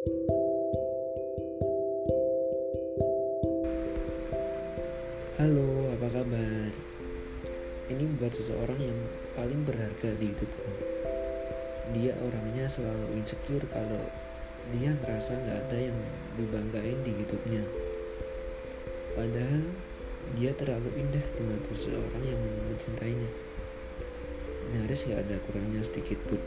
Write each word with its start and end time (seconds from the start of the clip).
Halo, 0.00 0.16
apa 5.92 6.08
kabar? 6.08 6.72
Ini 7.92 8.04
buat 8.16 8.32
seseorang 8.32 8.80
yang 8.80 8.96
paling 9.36 9.60
berharga 9.68 10.16
di 10.16 10.32
hidupku. 10.32 10.72
Dia 11.92 12.16
orangnya 12.16 12.64
selalu 12.72 13.12
insecure 13.20 13.68
kalau 13.68 14.00
dia 14.72 14.96
merasa 15.04 15.36
gak 15.36 15.68
ada 15.68 15.92
yang 15.92 15.98
dibanggain 16.40 16.96
di 17.04 17.20
hidupnya. 17.20 17.60
Padahal 19.12 19.68
dia 20.32 20.56
terlalu 20.56 20.96
indah 20.96 21.28
di 21.36 21.42
mata 21.44 21.76
seseorang 21.76 22.24
yang 22.24 22.40
mencintainya. 22.72 23.28
Nyaris 24.72 25.12
gak 25.12 25.28
ada 25.28 25.36
kurangnya 25.44 25.84
sedikit 25.84 26.16
pun. 26.24 26.40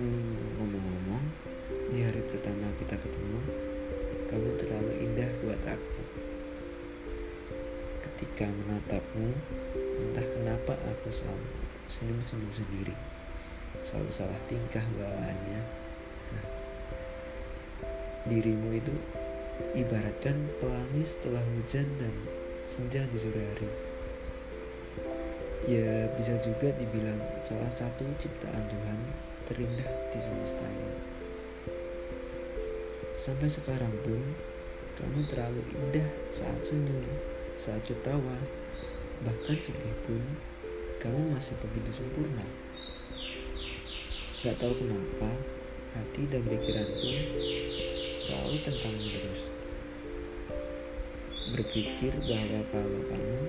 Hmm, 0.00 0.33
pertama 2.44 2.68
kita 2.76 3.00
ketemu, 3.00 3.40
kamu 4.28 4.48
terlalu 4.60 4.92
indah 5.00 5.30
buat 5.40 5.56
aku. 5.64 6.00
Ketika 8.04 8.44
menatapmu, 8.52 9.32
entah 9.72 10.28
kenapa 10.28 10.76
aku 10.76 11.08
selalu 11.08 11.48
senyum-senyum 11.88 12.52
sendiri. 12.52 12.92
Selalu 13.80 14.12
salah 14.12 14.36
tingkah 14.44 14.84
bawaannya. 14.92 15.60
Dirimu 18.28 18.76
itu 18.76 18.92
ibaratkan 19.80 20.36
pelangi 20.60 21.00
setelah 21.00 21.40
hujan 21.40 21.88
dan 21.96 22.12
senja 22.68 23.08
di 23.08 23.16
sore 23.16 23.40
hari. 23.40 23.70
Ya 25.64 26.12
bisa 26.12 26.36
juga 26.44 26.76
dibilang 26.76 27.40
salah 27.40 27.72
satu 27.72 28.04
ciptaan 28.20 28.68
Tuhan 28.68 29.00
terindah 29.48 29.88
di 30.12 30.20
semesta 30.20 30.60
ini. 30.60 31.13
Sampai 33.24 33.48
sekarang 33.48 33.88
pun 34.04 34.20
kamu 35.00 35.24
terlalu 35.24 35.64
indah 35.72 36.04
saat 36.28 36.60
senyum, 36.60 37.00
saat 37.56 37.80
ketawa, 37.80 38.36
bahkan 39.24 39.56
sedih 39.64 39.96
pun 40.04 40.20
kamu 41.00 41.32
masih 41.32 41.56
begitu 41.64 42.04
sempurna. 42.04 42.44
Gak 44.44 44.60
tahu 44.60 44.76
kenapa 44.76 45.32
hati 45.96 46.28
dan 46.28 46.44
pikiranku 46.44 47.12
selalu 48.20 48.60
tentangmu 48.60 49.08
terus. 49.16 49.48
Berpikir 51.48 52.12
bahwa 52.28 52.60
kalau 52.68 53.00
kamu 53.08 53.40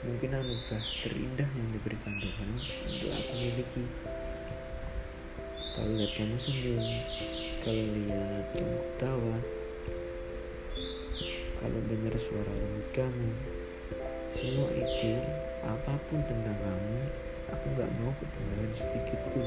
mungkin 0.00 0.30
anugerah 0.32 0.84
terindah 1.04 1.50
yang 1.60 1.68
diberikan 1.76 2.16
Tuhan 2.24 2.50
untuk 2.88 3.12
aku 3.12 3.32
miliki. 3.36 3.84
Kalau 5.70 5.94
lihat 5.94 6.18
kamu 6.18 6.34
senyum, 6.34 6.82
kalau 7.62 7.84
lihat 7.94 8.42
kamu 8.58 8.74
ketawa, 8.82 9.36
kalau 11.62 11.78
dengar 11.86 12.14
suara 12.18 12.50
lembut 12.50 12.90
kamu, 12.90 13.30
semua 14.34 14.66
itu 14.74 15.14
apa 15.62 15.94
pun 16.10 16.26
tentang 16.26 16.58
kamu, 16.58 16.98
aku 17.54 17.66
gak 17.78 17.90
mau 18.02 18.10
ketinggalan 18.18 18.72
sedikit 18.74 19.20
pun. 19.30 19.46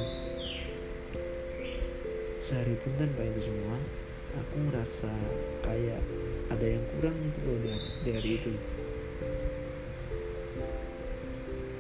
Sehari 2.40 2.80
pun 2.80 2.96
tanpa 2.96 3.28
itu 3.28 3.52
semua, 3.52 3.76
aku 4.40 4.56
ngerasa 4.72 5.12
kayak 5.60 6.00
ada 6.48 6.66
yang 6.80 6.84
kurang 6.96 7.20
itu 7.20 7.40
loh 7.44 7.60
dari, 7.68 7.90
dari 8.08 8.30
itu. 8.40 8.52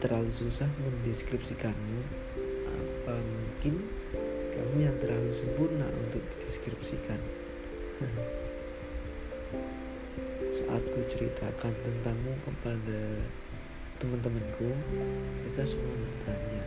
Terlalu 0.03 0.31
susah 0.35 0.67
mendeskripsikanmu. 0.83 1.99
Apa 2.67 3.19
mungkin 3.19 3.83
kamu 4.53 4.85
yang 4.85 4.93
terlalu 5.01 5.33
sempurna 5.33 5.89
untuk 5.97 6.21
dideskripsikan? 6.37 7.17
Saat 10.53 10.85
ku 10.93 11.01
ceritakan 11.09 11.73
tentangmu 11.81 12.37
kepada 12.45 13.01
teman-temanku, 13.97 14.69
mereka 15.41 15.65
semua 15.65 15.97
bertanya, 15.97 16.61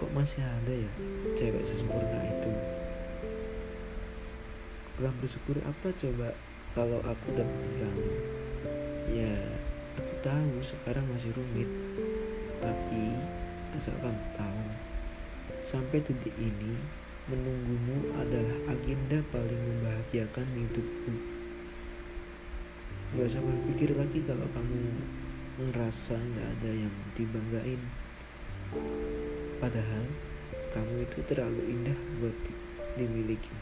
kok 0.00 0.08
masih 0.16 0.40
ada 0.40 0.72
ya 0.72 0.88
cewek 1.36 1.68
sesempurna 1.68 2.24
itu? 2.24 2.52
Kurang 4.96 5.20
bersyukur 5.20 5.60
apa 5.60 5.92
coba 5.92 6.32
kalau 6.72 7.04
aku 7.04 7.36
dapetin 7.36 7.72
kamu? 7.76 8.08
Ya, 9.12 9.36
aku 10.00 10.16
tahu 10.24 10.64
sekarang 10.64 11.04
masih 11.12 11.36
rumit, 11.36 11.68
tapi 12.64 13.12
asal 13.76 13.92
kamu 14.00 14.24
tahu, 14.40 14.64
sampai 15.66 15.98
detik 15.98 16.30
ini 16.38 16.78
menunggumu 17.26 18.14
adalah 18.22 18.70
agenda 18.70 19.18
paling 19.34 19.58
membahagiakan 19.58 20.46
hidupku. 20.54 21.10
Gak 23.18 23.26
usah 23.26 23.42
berpikir 23.42 23.90
lagi 23.98 24.22
kalau 24.22 24.46
kamu 24.54 24.94
ngerasa 25.58 26.14
gak 26.14 26.48
ada 26.58 26.70
yang 26.70 26.94
dibanggain. 27.18 27.82
Padahal 29.58 30.06
kamu 30.70 31.02
itu 31.02 31.18
terlalu 31.26 31.62
indah 31.66 31.98
buat 32.22 32.36
di 32.46 32.52
dimiliki. 33.02 33.54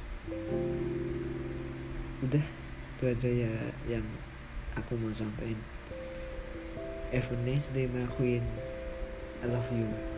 Udah, 2.21 2.45
itu 2.97 3.03
aja 3.09 3.31
ya 3.33 3.55
yang 3.89 4.05
aku 4.77 4.93
mau 5.01 5.09
sampaikan. 5.17 5.57
Have 7.17 7.33
a 7.33 7.37
nice 7.49 7.73
day, 7.73 7.89
my 7.89 8.05
queen. 8.13 8.45
I 9.41 9.49
love 9.49 9.69
you. 9.73 10.14